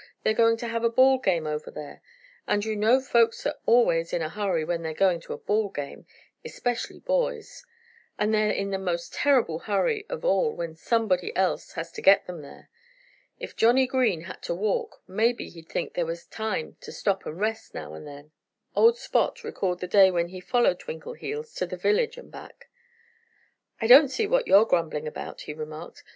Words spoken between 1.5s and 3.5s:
there. And you know folks